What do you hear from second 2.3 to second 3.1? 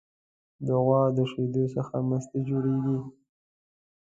جوړیږي.